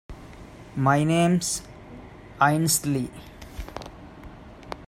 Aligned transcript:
My 0.75 1.03
name’s 1.03 1.61
Ainslie. 2.39 3.11